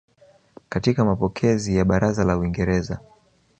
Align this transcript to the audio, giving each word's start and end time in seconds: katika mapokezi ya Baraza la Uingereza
katika 0.69 1.05
mapokezi 1.05 1.75
ya 1.75 1.85
Baraza 1.85 2.23
la 2.23 2.37
Uingereza 2.37 2.99